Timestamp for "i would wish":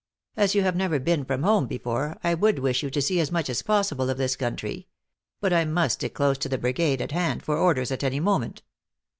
2.23-2.81